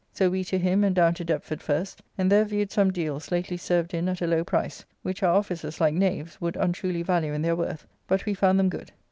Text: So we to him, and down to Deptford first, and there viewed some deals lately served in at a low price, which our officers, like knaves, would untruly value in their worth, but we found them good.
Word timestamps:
So 0.13 0.31
we 0.31 0.43
to 0.45 0.57
him, 0.57 0.83
and 0.83 0.95
down 0.95 1.13
to 1.13 1.23
Deptford 1.23 1.61
first, 1.61 2.01
and 2.17 2.31
there 2.31 2.43
viewed 2.43 2.71
some 2.71 2.89
deals 2.91 3.29
lately 3.31 3.55
served 3.55 3.93
in 3.93 4.09
at 4.09 4.19
a 4.23 4.25
low 4.25 4.43
price, 4.43 4.83
which 5.03 5.21
our 5.21 5.35
officers, 5.35 5.79
like 5.79 5.93
knaves, 5.93 6.41
would 6.41 6.55
untruly 6.55 7.03
value 7.03 7.33
in 7.33 7.43
their 7.43 7.55
worth, 7.55 7.85
but 8.07 8.25
we 8.25 8.33
found 8.33 8.57
them 8.57 8.69
good. 8.69 8.91